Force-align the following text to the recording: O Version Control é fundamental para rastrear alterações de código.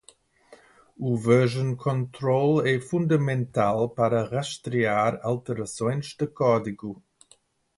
O 0.99 1.15
Version 1.15 1.75
Control 1.75 2.65
é 2.65 2.79
fundamental 2.79 3.87
para 3.87 4.23
rastrear 4.23 5.19
alterações 5.21 6.15
de 6.19 6.25
código. 6.25 7.03